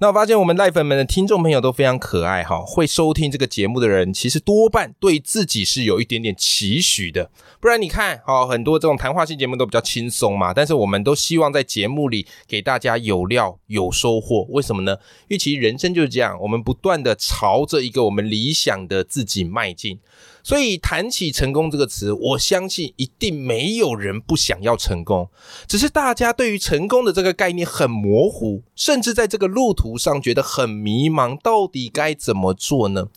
[0.00, 7.32] 那我发现我们赖粉们的听众朋友都非常可爱哈，会收听这个节目的人，其实多半对自己是有一点点期许的。
[7.58, 14.46] 不然你看，好很多这种谈话性节目都比较轻松嘛，但是我们都希望在节目里给大家有料有收获。
[14.50, 14.92] 为什么呢？
[15.22, 19.98] 因为其实人生就是这样，我们不断的朝着一个我们理想的自己迈进。
[20.48, 25.28] 所以谈起成功这个词，我相信一定没有人不想要成功，
[25.66, 33.08] 只是大家对于成功的这个概念很模糊，甚至在这个路途上觉得很迷茫，到底该怎么做呢？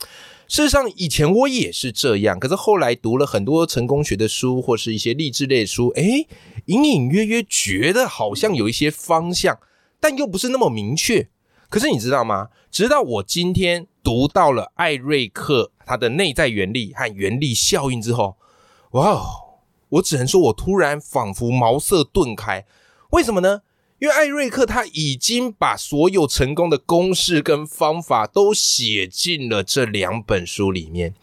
[0.50, 6.28] 事实上，以前我也是这样，可是后来读了很多成功学的书，或是一些励志类书，诶，
[6.66, 9.58] 隐隐约约觉得好像有一些方向，
[10.02, 11.30] 但又不是那么明确。
[11.72, 12.50] 可是你知道吗？
[12.70, 18.36] 直到我今天读到了艾瑞克他的内在原力和原力效应之后，
[18.92, 19.24] 哇哦！
[19.88, 22.66] 我只能说我突然仿佛茅塞顿开。
[23.12, 23.62] 为什么呢？
[24.00, 31.14] 因为艾瑞克他已经把所有成功的公式跟方法都写进了这两本书里面。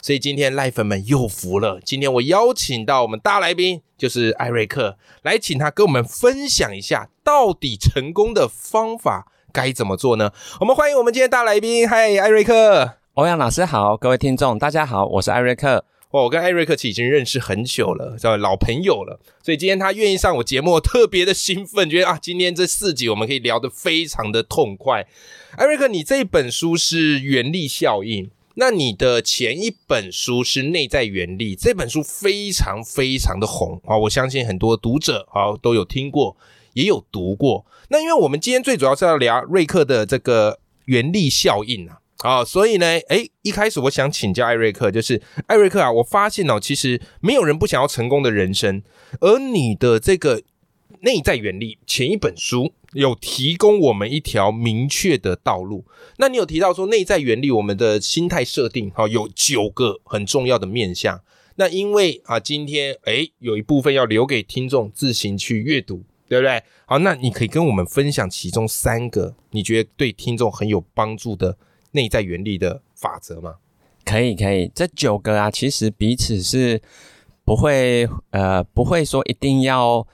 [0.00, 1.82] 所以今天赖粉们又服了。
[1.84, 9.30] 今天我邀请到我们大来宾，就是艾瑞克，来请他跟我们分享一下到底成功的方法。
[9.58, 10.30] 该怎么做呢？
[10.60, 15.84] 我们欢迎我们今天大来宾，嗨，艾瑞克，欧阳老师好，各位听众大家好，我是艾瑞克。
[16.12, 25.04] 哇，我跟艾瑞克其实已经认识很久了，叫老朋友了，所以今天他愿意上我节目，特别的兴奋，觉得啊，今天这四集我们可以聊得非常的痛快。
[25.56, 36.36] 艾瑞克，你这本书是原力效应，那你的前一本书是内在原力，这本书非常非常的红啊，我相信很多读者啊都有听过。
[36.78, 48.80] 也有读过，那因为我们今天最主要是要聊瑞克的这个原力效应啊，啊，所以呢，诶，一开始我想请教艾瑞克，就是艾瑞克啊，我发现哦，其实没有人不想要成功的人生，
[49.20, 50.40] 而你的这个
[51.00, 55.84] 内在原力前一本书有提供我们一条明确的道路。
[56.18, 61.20] 那你有提到说内在原力，我们的心态设定哈，有九个很重要的面向。
[61.56, 66.04] 那因为啊，今天诶有一部分要留给听众自行去阅读。
[66.28, 66.62] 对不对？
[66.86, 71.56] 好，那你可以跟我们分享其中三个你觉得对听众很有帮助的
[71.92, 73.54] 内在原理的法则吗？
[74.04, 74.70] 可以，可以。
[74.74, 76.80] 这九个啊，其实彼此是
[77.44, 80.06] 不会呃，不会说一定要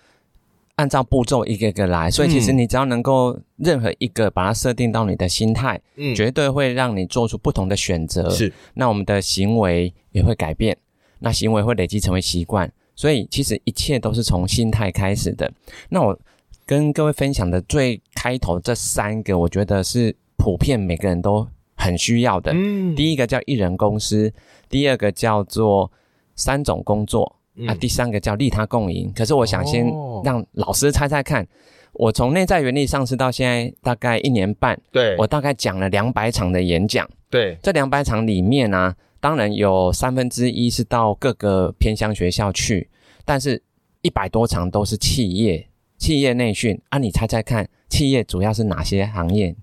[0.77, 2.11] 按照步骤一个个来。
[2.11, 8.29] 所以，其实你只要能够任何一个把它设定到你的心态，嗯，绝对会让你做出不同的选择。
[8.31, 10.77] 是，那我们的行为也会改变，
[11.21, 12.73] 那行为会累积成为习惯。
[12.97, 15.51] 所以其实一切都是从心态开始的。
[15.89, 16.19] 那我
[16.67, 21.47] 跟各位分享的最开头这三个，我觉得是普遍每个人都
[21.77, 22.53] 很需要的。
[22.55, 24.33] 嗯，第一个叫艺人公司，
[24.69, 25.91] 第二个叫做
[26.37, 29.13] 三种工作，啊，第三个叫利他共赢。
[29.15, 29.87] 可是我想先
[30.23, 31.47] 让老师猜猜看，
[31.93, 38.95] 我从内在原理上市到现在大概一年半，对我大概讲了两百场的演讲，对，这两百场里面呢。
[39.25, 42.91] 当然有三分之一是到各个偏乡学校去，
[43.25, 43.63] 但是
[44.03, 46.99] 一百多场都是企业企业内训啊！
[46.99, 49.57] 你猜猜看，企业主要是哪些行业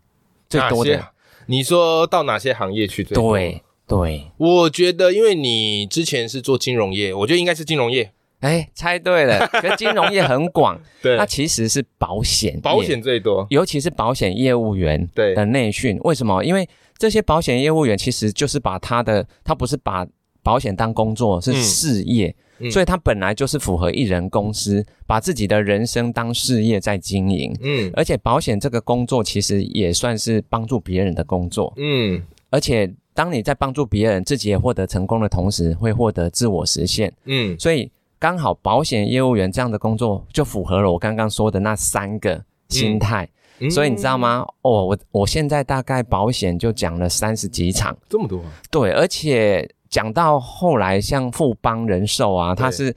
[0.50, 1.10] 最多的？
[1.46, 3.04] 你说到哪些行业去？
[3.04, 8.12] 对对，我觉得因为你之前是做金融业，我觉得应该是金融业。
[8.40, 16.00] 哎，猜对了，可金融业很广， 对，它其实是保险，保险最多，尤其是保险业务员对的内训。
[16.00, 16.44] 为什么？
[16.44, 16.68] 因为
[17.02, 20.06] 这些保险业务员其实就是把他的，他不是把
[20.44, 22.36] 保险当工作，是事业，
[22.70, 27.58] 所以他本来就是符合一人公司，把自己的人生当事业在经营。
[27.64, 31.74] 嗯，而且保险这个工作其实也算是帮助别人的工作。
[31.78, 37.12] 嗯，而且当你在帮助别人，自己也获得成功的同时，会获得自我实现。
[37.26, 43.28] 嗯，所以刚好保险业务员这样的工作就符合了我刚刚说的那三个心态。
[43.70, 44.46] 所以你知道吗？
[44.62, 48.42] 哦，我我现在大概保险就讲了三十几场，这么多。
[48.70, 52.96] 对，而且讲到后来，像富邦人寿啊，他是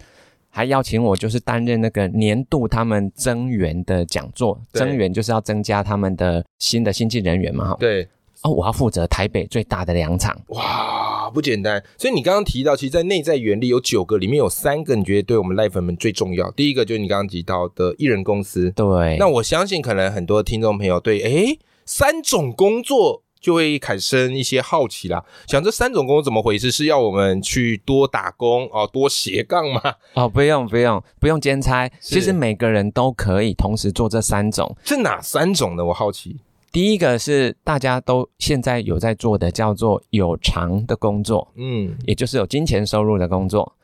[0.49, 7.77] 还邀请我，就是担任那个年度他们增援的讲座，增援就是要增加他们的新的新进人员嘛，哈。
[7.79, 8.09] 对。
[8.45, 10.39] 哦，我要负责台北最大的两场。
[10.49, 11.83] 哇，不简单！
[11.97, 16.51] 所以你刚刚提到，其实，在内在原理有九个，里面有三个，你觉得对我们赖粉们最重要。
[16.51, 18.71] 第一个就是你刚刚提到的艺人公司。
[18.73, 19.17] 对。
[19.19, 21.57] 那我相信，可能很多听众朋友对，哎，
[21.87, 26.71] 三种工作就会产生一些好奇啦，想这三种工作怎么回事？
[26.71, 29.81] 是要我们去多打工哦，多斜杠吗？
[30.13, 34.77] 哦，不用不用不用兼差，其实每个人都可以同时做这三种。
[34.85, 35.85] 是哪三种呢？
[35.87, 36.37] 我好奇。
[36.75, 43.77] 第一个是大家都现在有在做的，叫做有偿的工作，嗯，也就是有金钱收入的工作。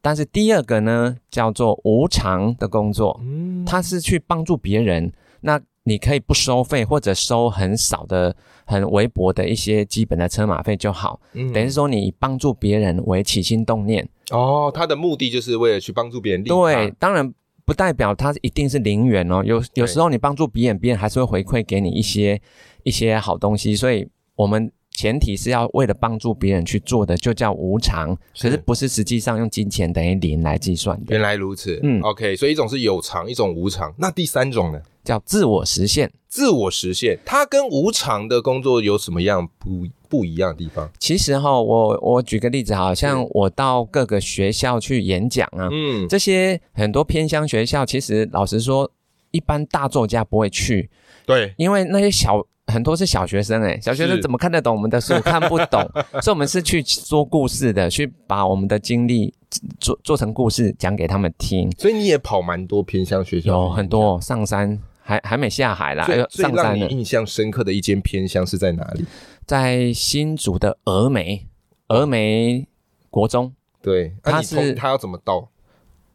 [0.00, 5.12] 但是第二个呢，叫做无偿的工作，嗯，它是去帮助别人，
[5.42, 8.34] 那你可以不收费或者收很少的、
[8.64, 16.42] 很微薄的一些基本的车马费就好，嗯，等于说你帮助别人为起心动念，哦，他的目的就是为了去帮助别人。
[16.44, 17.34] 对，当然。
[17.68, 22.40] 不代表它一定是零元哦，有有时候你帮助别人，别人还是会回馈给你一些
[22.82, 28.56] 一些好东西，所以我们前提是要为了帮助别人去做的，就叫无偿，可是。
[28.56, 31.08] 不是实际上用金钱等于零来计算的。
[31.10, 34.80] 原来如此，嗯，OK，所以一种是有偿，一种无偿，那第三种呢？
[35.04, 40.88] 叫自我实现，自我实现，它跟无偿的工作有什么样不不一样的地方？
[40.98, 48.90] 其实哈，我我举个例子，好像我到各个学校去演讲啊，嗯，这些很多偏乡学校，其实老实说，
[49.30, 50.88] 一般大作家不会去，
[51.26, 55.14] 对，因为那些小很多是小学生，哎，小学生怎么看得懂我们的书？
[55.22, 55.80] 看不懂，
[56.22, 59.34] 所以我们是去说故事的，去把我们的经历
[59.78, 61.70] 做做成故事讲给他们听。
[61.78, 64.78] 所以你也跑蛮多偏乡学校，有很多上山。
[65.00, 66.06] 还还没下海啦。
[66.28, 69.02] 最让你印象深刻的一间偏乡是在哪里？
[69.48, 71.46] 在新竹的峨眉，
[71.88, 72.68] 峨眉
[73.08, 73.54] 国中。
[73.80, 75.48] 对，他是他要怎么到？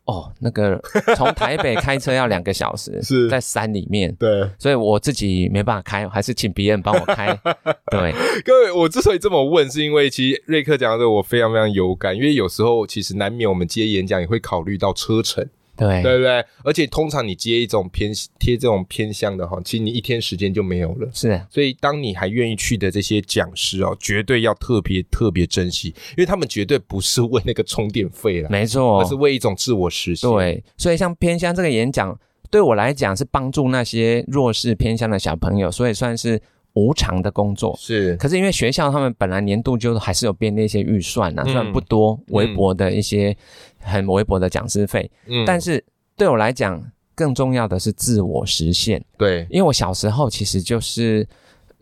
[0.06, 0.80] 哦，那个
[1.18, 4.14] 从台北开车要两个小时，是在山里面。
[4.20, 7.36] 对，所以我自己没办法开，还是请别人帮我开。
[7.90, 8.14] 对，
[8.46, 15.50] 各位，我之所以这么问，是因为其实瑞克讲的我非常非常有感，因为有时候其实难免我们接演讲也会考虑到车程。
[15.76, 16.46] 对对不对？
[16.64, 21.10] 而且通常你接一种偏贴这种偏向的哈，其实你一天时间就没有了。
[21.14, 30.30] 是，所以当你还愿意去的这些讲师哦，绝对要特别特别珍惜，因为他们绝对不是为那个充电费了，没错，而是为一种自我实现。
[30.30, 32.18] 对，所以像偏向这个演讲，
[32.52, 36.42] 对我来讲是帮助那些弱势偏向的小朋友，所以算是。
[36.74, 43.36] 无偿的工作是，可是因为学校他们本来年度就还是有编列一些预算呐，虽然不多，微薄的一些
[43.80, 45.84] 很微薄的讲师费，嗯，但是
[46.18, 46.84] 对我来讲，
[47.14, 49.04] 更重要的是自我实现。
[49.20, 51.28] 对，因为我小时候其实就是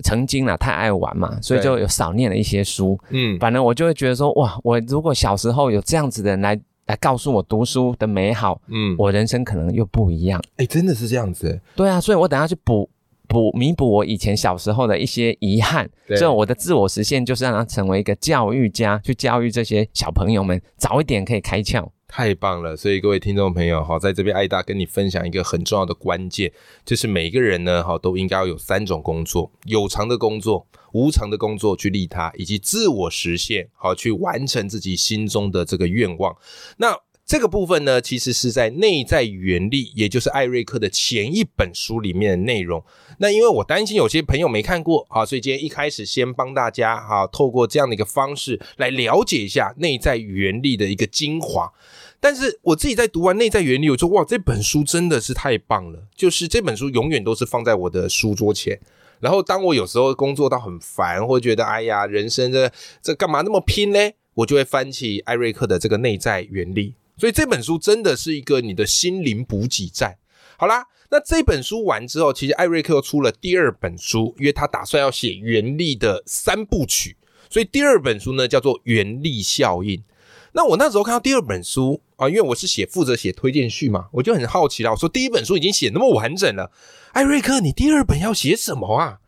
[0.04, 10.42] 曾经啊太爱玩嘛，所以就有少念了一些书，嗯，反正我就会觉得说，哇，我如果小时候有这样子的人来来告诉我读书的美好，嗯，我人生可能又不一样。
[10.58, 11.58] 哎，真的是这样子。
[11.78, 12.90] 对啊，所以我等下去补。
[13.32, 21.90] 补弥补我以前小时候的一些遗憾，所以我的自我实现就是让他成为一个教育家，去教育这些小朋友们，早一点可以开窍。
[22.14, 22.76] 太棒了！
[22.76, 26.52] 所以各位听众朋友哈，在这边艾大跟你分享一个很重要的关键，
[26.84, 36.36] 就是每个人呢哈都应该要有三种工作：有偿的工作、无偿的工作去利他，以及自我实现好去完成自己心中的这个愿望。
[36.76, 36.94] 那
[37.32, 42.84] 这个部分呢，其实是在内在原力，也就是艾瑞克的前一本书里面的内容。
[43.20, 51.72] 那因为我担心有些朋友没看过啊，所以今天一开始先帮大家哈，透过这样的一个方式来了解一下内在原力的一个精华。
[52.20, 56.10] 但是我自己在读完内在原理，我说哇，这本书真的是太棒了！
[56.14, 58.78] 就是这本书永远都是放在我的书桌前。
[59.22, 62.70] 然后当我有时候工作到很烦，或觉得哎呀，人生这
[63.02, 64.00] 这干嘛那么拼呢？
[64.34, 66.96] 我就会翻起艾瑞克的这个内在原理。
[67.22, 70.18] 所以这本书真的是一个你的心灵补给站。
[70.58, 77.16] 好啦，那这本书完之后，其实艾瑞克又出了第二本书，因为他打算要写原力的三部曲，
[77.48, 79.98] 所以第二本书呢叫做《原力效应》。
[80.54, 84.90] 那我那时候看到第二本书啊，因为我是写负责写推荐序嘛，我就很好奇了。
[84.90, 86.72] 我说第一本书已经写那么完整了，
[87.12, 89.20] 艾瑞克，你第二本要写什么啊？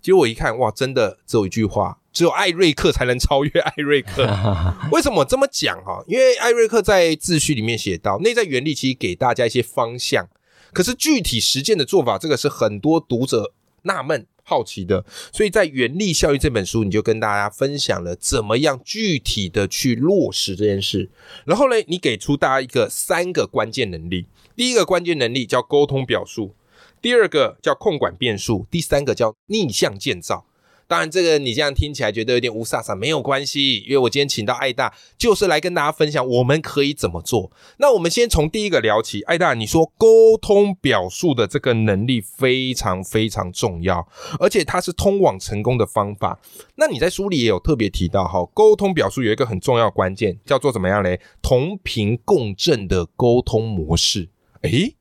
[0.00, 1.99] 结果我一看，哇，真的只有一句话。
[2.12, 4.26] 只有艾瑞克才能超越艾瑞克。
[4.90, 6.02] 为什么这么讲哈？
[6.06, 10.28] 因为艾瑞克在自序里面写到，内在原理其实给大家一些方向，
[10.72, 13.52] 可是具体实践的做法，这个是很多读者
[13.82, 15.04] 纳闷好奇的。
[15.32, 21.10] 所以在《原力效应》这本书，你就跟大家分享了怎么样具体的去落实这件事。
[21.44, 24.26] 然后呢，你给出大家一个三个关键能力。
[24.56, 26.54] 第一个关键能力叫沟通表述，
[27.00, 30.44] 第二个叫控管变数，第三个叫逆向建造。
[30.90, 37.52] 当然，这个你这样听起来觉得有点无飒飒，没有关系，因为我今天请到艾大，就是来跟大家分享我们可以怎么做。
[37.78, 44.08] 那我们先从第一个聊起，艾大，你说沟通表述的这个能力非常非常重要，
[44.40, 46.40] 而且它是通往成功的方法。
[46.74, 51.20] 那你在书里也有特别提到，哈，沟通表述有一个很重要关键，叫做怎么样嘞？
[51.40, 52.80] 同频共振。
[52.88, 54.30] 的沟通模式。
[54.62, 54.96] 诶，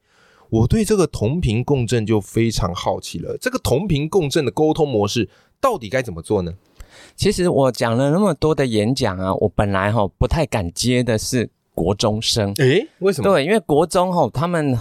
[0.50, 3.38] 我对这个同频共振就非常好奇了。
[3.40, 5.30] 这个同频共振的沟通模式。
[5.62, 6.54] 到底该怎么做呢？
[7.16, 12.52] 其实我讲了那么多的演讲啊，我本来哈不太敢接的是国中生。
[12.56, 13.30] 诶，为什么？
[13.30, 14.78] 对，因为国中哈他们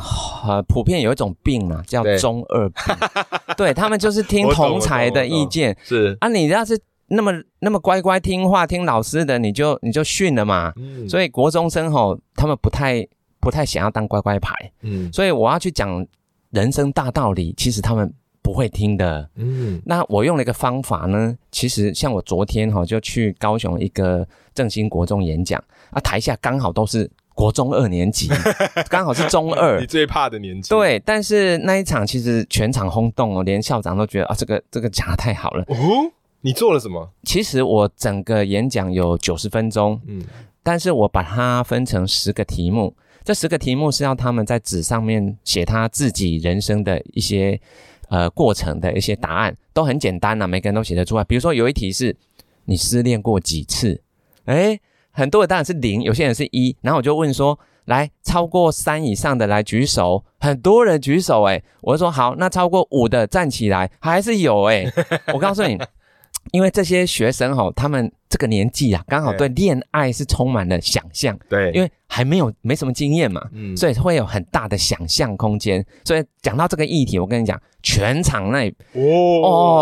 [0.47, 2.97] 呃普遍有一种病啊，叫中二病。
[3.57, 5.77] 对他们就是听同才的意见。
[5.85, 10.73] 是啊，你要是那么那么乖乖听话听老师的，你就你就训了嘛。
[10.77, 11.09] 嗯。
[11.09, 13.07] 所以国中生吼他们不太
[13.41, 14.55] 不太想要当乖乖牌。
[14.83, 15.13] 嗯。
[15.13, 16.07] 所以我要去讲
[16.51, 18.13] 人生大道理，其实他们。
[18.49, 21.37] 不会听的，嗯，那我用了一个方法呢。
[21.53, 28.27] 其实像我昨天哈就去高雄一个正兴国中演讲啊，台下刚好都是国中二年级，
[28.89, 30.71] 刚好是中二，你最怕的年纪。
[30.71, 35.63] 对，但是那一场其实全场轰动哦，连校长都觉得啊，这个这个讲的太好了。
[35.69, 37.11] 哦，你做了什么？
[37.25, 40.25] 其实我整个演讲有九十分钟，嗯，
[40.63, 47.61] 但是我把它分成十个题目，这十个题目是要他们在纸上面写他自己人生的一些。
[48.09, 51.25] 呃，过程的一些答案都很简单呐，每个人都写得出来。
[51.25, 52.17] 比如说有一题是，
[52.65, 54.03] 你失恋过几次？
[54.47, 56.77] 诶，很多的答案是零，有些人是一。
[56.81, 64.91] 然后我就问说，来超过三以上的来举手，很多人举手，诶，我就说好，那超过五的站起来，还是有诶。
[65.35, 65.79] 我告诉你。
[66.53, 71.39] 因为这些学生哈，他们这个年纪啊，刚好对恋爱是充满了想象。
[71.49, 75.85] 对，因为还没有没什么经验嘛，嗯，所以会有很大的想象空间。
[76.05, 79.03] 所以讲到这个议题，我跟你讲，全场那哦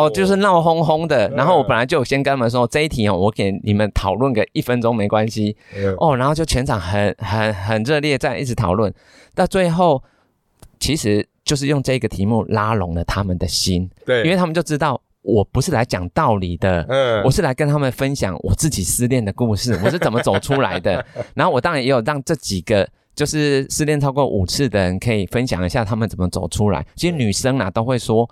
[0.07, 1.29] 哦，就是闹哄哄的。
[1.31, 5.57] 然后我本来就先跟他们说，这一题哦，我给你们讨论个一分钟没关系。
[5.99, 8.93] 哦，然后就全场很很很热烈在一直讨论。
[9.35, 10.03] 到最后，
[10.81, 13.91] 其实就是用这个题目拉拢了他们的心。
[14.05, 15.01] 对，因为他们就知道。
[15.27, 21.05] 我不是来讲道理的，嗯，我是来跟他们分享我自己失恋的故事， 我是怎么走出来的。
[21.35, 26.87] 然后我当然也有让这几个就是失恋超过五次的人可以分享一下他们怎么走出来。
[26.95, 28.29] 其实女生啊都会说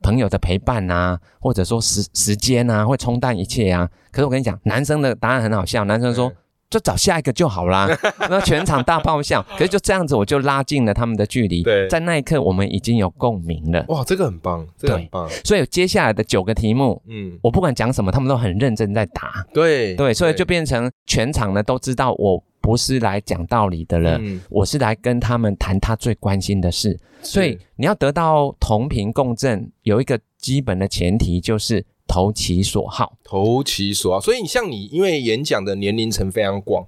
[0.00, 3.86] 朋友的陪伴啊，或者说时时间啊会冲淡一切啊。
[4.10, 6.32] 可是我跟你讲，男生的答案很好笑，男生说。
[6.70, 7.88] 就找下一个就好啦，
[8.28, 9.42] 那全场大爆笑。
[9.56, 11.62] 可是就这样子，我就拉近了他们的距离。
[11.62, 13.84] 对，在那一刻，我们已经有共鸣了。
[13.88, 15.28] 哇，这个很棒，这个很棒。
[15.44, 19.46] 所以接下来的九个题目，嗯，我不管讲什么，他们都很认真在答。
[19.54, 24.20] 对对，所以就变成全场呢都知道我不是来讲道理的了，
[24.50, 26.98] 我是来跟他们谈他最关心的事。
[27.22, 31.84] 所以你要得到同频共振，有一个基本的前提就是。
[32.18, 34.20] 投其所好，投其所好。
[34.20, 36.84] 所以你像你，因为演讲的年龄层非常广，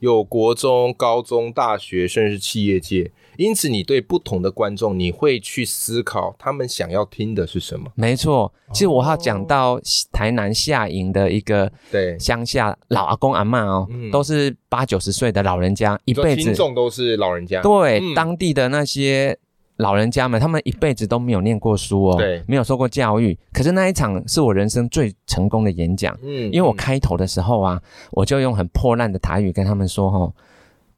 [0.00, 7.92] 有国中、高中、大学，甚至是企业界，因此你对不同的观众，你会去思考他们想要听的是什么。
[7.94, 19.38] 没错，其实我要讲到台南下营的一个对乡下老阿公阿妈哦，都是八九十岁的老人家，一辈子听众都是老人家，对当地的那些。
[19.76, 23.36] 老人家们，他们一辈子都没有念过书哦，对，没有受过教育。
[23.52, 27.80] 可是那一场是我人生最成功的演讲，嗯，因为我开头的时候啊，
[28.12, 30.34] 我就用很破烂的台语跟他们说：“吼，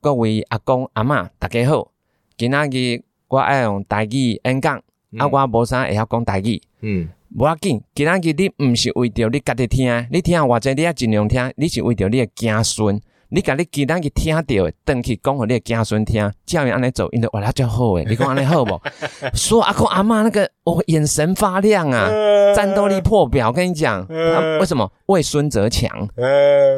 [0.01, 1.91] 各位阿公阿妈，大家好，
[2.37, 4.77] 今仔日我爱用台语演讲，
[5.19, 13.01] 啊，我无啥会晓讲台语，嗯，无要紧，今仔日你唔是为着你家己听，你听或者你要尽量听，你是为着你的子孙。”
[13.35, 18.05] 你甲你记，咱去听到，等去讲互你的子孙听，教育安尼走，因为哇，那就好诶。
[18.09, 18.81] 你讲安尼好不？
[19.35, 22.09] 说阿公阿妈那个，我眼神发亮啊，
[22.55, 23.49] 战斗力破表。
[23.49, 24.07] 我跟你讲，
[24.61, 25.91] 为什么为孙则强？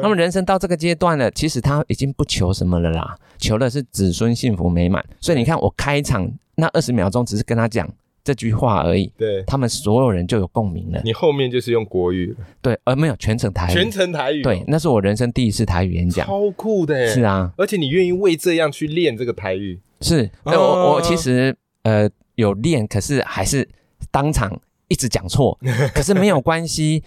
[0.01, 5.05] 他们人生到这个阶段了，其实他已经不求什么了啦，求的是子孙幸福美满。
[5.21, 7.87] 所以你看，我开场那二十秒钟，只是跟他讲。
[8.27, 9.41] 这句话而已，对。
[9.43, 10.99] 他们所有人就有共鸣了。
[11.05, 23.65] 你后面就是用国语，对，而没有全程台语，全程台语，对，那是我人生第一次台语演讲，超酷的，是啊，而且你愿意为这样去练这个台语，是，我我其实呃有练，可是还是
[24.11, 25.57] 当场一直讲错，
[25.95, 27.01] 可是没有关系，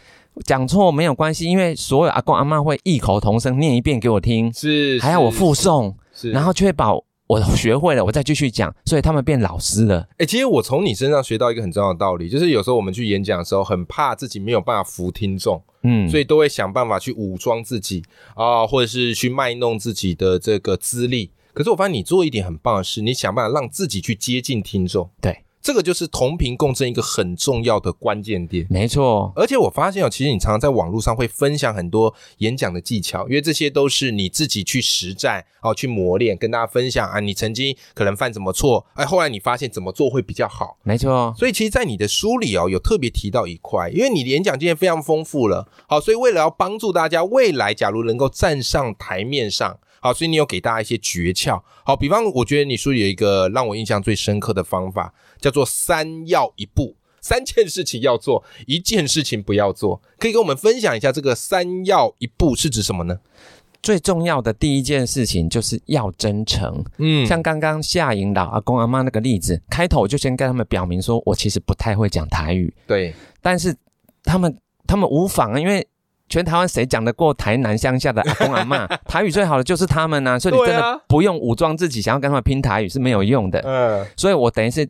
[0.47, 7.05] 讲错没有关系，因为所有阿公阿妈会异口同声念一遍给我听，是，还要我附送，是，然后确保。
[7.39, 10.09] 我学会了，我再继续讲，所以他们变老师了。
[10.19, 18.03] 哎，其实我从你身上学到一个很重要的道理，就是有时候我们去演讲的时候，很怕自己没有办法服听众，嗯，所以都会想办法去武装自己
[18.35, 21.31] 啊，或者是去卖弄自己的这个资历。
[21.53, 25.45] 可是我发现你做一点很棒的事，你想办法让自己去接近听众，对。
[25.63, 29.33] 这个就是同频共振一个很重要的关键点，没错。
[29.37, 37.21] 而且我发现哦，其实你常常在网络上会分享很多演讲的技巧，因为这些都是你自己去实战哦，去磨练，跟大家分享啊。
[37.21, 41.35] 你曾经可能犯什么错，哎，后来你发现怎么做会比较好，没错。
[41.37, 49.79] 所以其实，在你的书里哦，有特别提到一块，因为你的演讲经验非常丰富了，好，所以为了要帮助大家未来，假如能够站上台面上。
[50.01, 51.63] 好，所以你有给大家一些诀窍。
[51.85, 56.97] 好，比方我觉得你书里有一个让我印象最深刻的方法，叫做三要一步。
[57.23, 60.01] 三件事情要做，一件事情不要做。
[60.19, 63.19] 可以跟我们分享一下这个三要一步是指什么呢？
[63.83, 66.83] 最重要的第一件事情就是要真诚。
[66.97, 72.73] 嗯，像刚刚夏颖老阿公阿妈那个例子，开头就先跟他们表明说，我其实不太会讲台语。
[72.87, 73.77] 对，但是
[74.23, 75.87] 他们他们无妨，因为
[76.31, 78.87] 全台湾谁讲得过台南乡下的阿公阿妈？
[79.05, 83.61] 台语最好的就是他们呐，所以你真的不用武装自己，想要跟他们拼台语是没有用的。
[83.61, 84.89] 嗯，所以我等于是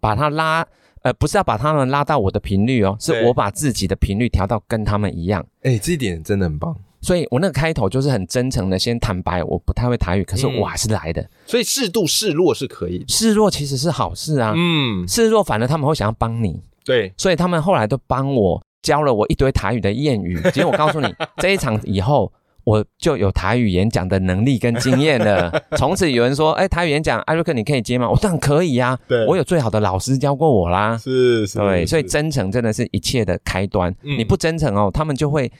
[0.00, 0.66] 把他拉，
[1.02, 5.46] 呃，不是要把他们拉到我的频率哦，是我把自己的频率调到跟他们一样。
[5.62, 6.76] 哎，这一点真的很棒。
[7.00, 11.26] 所以我那个开头就是很真诚的，先坦白我不太会台语，可是我还是来的。
[11.46, 14.52] 所以适度示弱是可以，示弱其实是好事啊。
[14.56, 16.60] 嗯，示弱反而他们会想要帮你。
[16.84, 20.36] 对，所以他们后来都帮我教了我一堆台语的谚语。
[20.50, 22.32] 结果我告诉你，这一场以后
[22.64, 25.62] 我就有台语演讲的能力跟经验了。
[25.78, 28.98] 从此有人说：“哎，台语演讲，艾瑞克你可以接吗？”我当然可以呀。
[29.06, 30.98] 对，我有最好的老师教过我啦。
[30.98, 31.60] 是是。
[31.60, 33.94] 对，所以真诚真的是一切的开端。
[34.02, 35.52] 你不真诚哦，他们就会。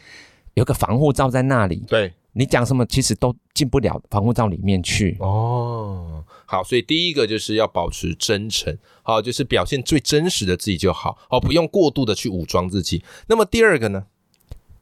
[0.55, 5.17] 有个防护罩在那里，对你讲什么，其实都进不了防护罩里面去。
[5.21, 6.20] 哦，
[6.51, 13.05] 好，所以第一个就是要保持真诚，好，就是表现最真实的自己就好，好，不用过度的去武装自己。
[13.29, 14.05] 那么第二个呢，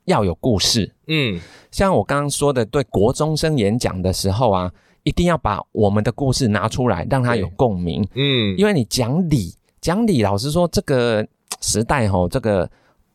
[0.06, 0.94] 要有故事。
[1.06, 1.38] 嗯，
[1.70, 4.72] 像我刚刚说的，对国中生演讲的时候啊，
[5.02, 8.02] 一定要把我们的故事拿出来，让他有共鸣。
[8.14, 11.26] 嗯，因为你讲理，讲理，老实说，这个
[11.60, 12.70] 时代吼，这个。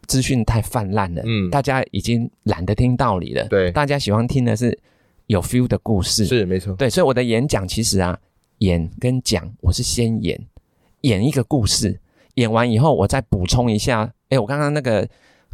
[0.05, 4.77] 资讯太泛滥了，嗯，大家已经懒得听道理了，对，大家喜欢听的是
[5.27, 8.19] 有 feel 的故事，是没错，对，所以我的演讲其实啊，
[8.63, 10.47] 演跟讲，我是先演，
[11.01, 11.99] 演一个故事，
[12.35, 15.07] 演完以后我再补充一下，哎，我刚刚那个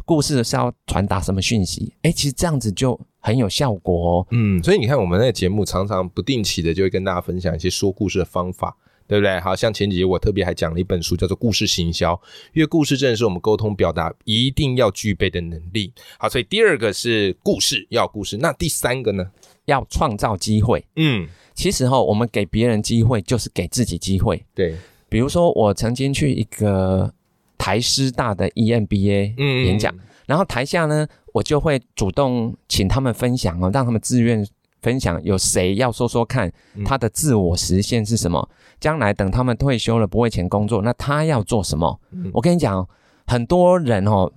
[0.04, 1.92] 故事是要传达什么讯息？
[2.02, 8.76] 哎，其实这样子就很有效果哦，嗯，所以你看我们那个节目常常不定期的就会跟大家分享一些说故事的方法。
[9.10, 9.40] 对不对？
[9.40, 12.14] 好像前几集我特别还讲了一本书，叫做《故事行销》，
[12.54, 15.92] 因为故事真的是我们沟通表达一定要具备的能力。
[16.16, 18.36] 好，所以第二个是故事，要故事。
[18.36, 19.28] 那第三个呢？
[19.64, 20.86] 要创造机会。
[20.94, 24.44] 嗯，其实哈，我们给别人机会，就是给自己机会。
[24.54, 24.76] 对，
[25.08, 27.12] 比如说我曾经去一个
[27.58, 29.92] 台师大的 EMBA 演讲，
[30.26, 34.46] 然后台下呢，我就会主动请他们分享哦，让他们自愿。
[34.82, 36.50] 分享有谁要说说看
[36.84, 38.48] 他的自我实现是什么？
[38.80, 42.00] 将来等他们退休了不为钱工作，那他要做什么？
[42.32, 42.88] 我跟你讲，
[43.26, 44.32] 很多人哦，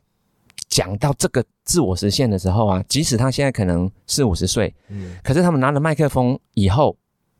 [0.67, 6.97] 讲到这个自我实现的时候啊，即使他现在可能四五十岁，嗯，可是他们拿了麦克风以后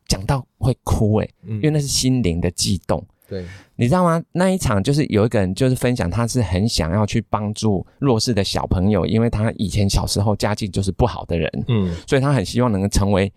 [0.08, 3.04] 讲到会哭诶，因为那是心灵的悸动。
[3.34, 3.44] 对，
[3.74, 4.22] 你知道吗？
[4.30, 13.32] 那一场就是有一个人就是分享，他是很想要去帮助弱势的小朋友，因为他以前小时候家境就是不好的人，嗯，所以他很希望能够成为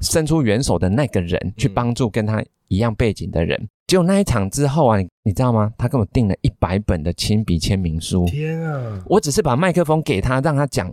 [0.00, 3.68] 伸出援手的那个人，去帮助跟他一样背景的人。
[3.86, 5.72] 结果那一场之后啊，你你知道吗？
[5.76, 8.24] 他跟我订了一百本的亲笔签名书。
[8.26, 9.02] 天啊！
[9.06, 10.92] 我只是把麦克风给他，让他讲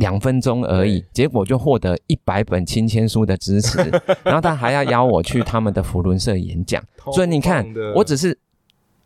[0.00, 3.78] 两分钟而已，结果就获得一百本亲签书的支持。
[4.24, 6.82] 然后他还要邀我去他们的福伦社演讲。
[7.12, 8.36] 所以你看，我只是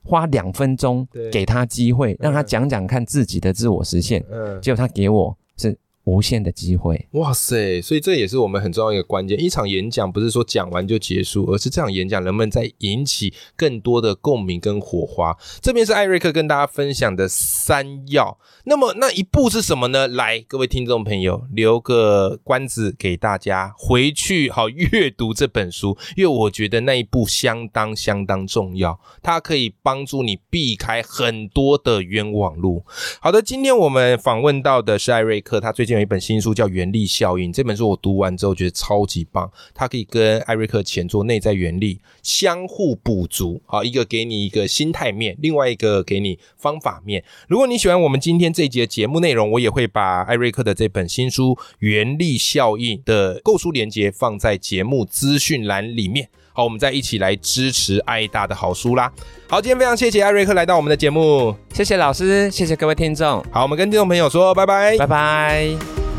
[0.02, 4.24] 花两分钟给他机会，让他讲讲看自己的自我实现。
[4.30, 5.76] 嗯，结果他给我是。
[6.04, 7.80] 无限的机会，哇塞！
[7.80, 9.40] 所以这也是我们很重要一个关键。
[9.40, 15.34] 一场演讲不是说讲完就结束，而是这场演讲能不能再引起更多的共鸣跟火花。
[15.62, 18.38] 这边是艾瑞克跟大家分享的三要。
[18.66, 20.06] 那么那一步是什么呢？
[20.06, 32.84] 来，各位听众朋友，留个关子给大家回去好阅读这本书，因为我觉得那一步相当相当重要，它可以帮助你避开很多的冤枉路。
[33.20, 35.93] 好的，今天我们访问到的是艾瑞克，他最近。
[35.94, 47.22] 有一本新书叫《原力效应》，这本书我读完之后觉得超级棒，它可以跟艾瑞克前作《内在原力》相互补足，好，一个给你一个心态面，另外一个给你方法面。
[47.48, 56.28] 如果你喜欢我们今天这一节节目内容，我也会把艾瑞克的这本新书《原力效应》的购书链接放在节目资讯栏里面。
[56.56, 59.12] 好，我们再一起来支持爱大的好书啦。
[59.48, 63.44] 好，今天非常谢谢艾瑞克来到我们的节目，谢谢老师，谢谢各位听众。
[63.50, 66.13] 好，我们跟听众朋友说拜拜，拜拜。